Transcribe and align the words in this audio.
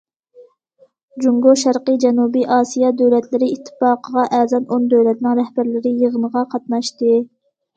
جۇڭگو 1.25 1.53
شەرقىي 1.63 1.99
جەنۇبىي 2.05 2.47
ئاسىيا 2.55 2.91
دۆلەتلىرى 3.01 3.51
ئىتتىپاقىغا 3.57 4.25
ئەزا 4.39 4.61
ئون 4.65 4.89
دۆلەتنىڭ 4.95 5.39
رەھبەرلىرى 5.41 5.93
يىغىنغا 6.05 6.45
قاتناشتى. 6.57 7.17